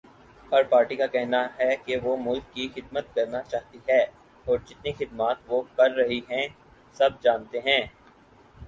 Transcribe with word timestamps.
ہر 0.45 0.63
party 0.69 0.95
کا 0.95 1.05
کہنا 1.07 1.41
ہے 1.59 1.75
کے 1.85 1.97
وہ 2.03 2.15
ملک 2.19 2.53
کی 2.53 2.67
خدمت 2.75 3.13
کرنا 3.15 3.41
چاہتی 3.43 3.79
ہے 3.89 4.01
اور 4.45 4.57
جتنی 4.65 4.91
خدمات 4.99 5.37
وہ 5.47 5.61
کرر 5.75 6.09
ہی 6.09 6.19
ہیں 6.29 6.47
سب 6.95 7.21
جانتے 7.21 7.59
ہیں 7.65 7.81